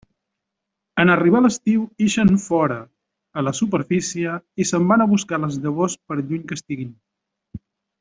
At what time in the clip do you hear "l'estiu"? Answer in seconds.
1.45-1.83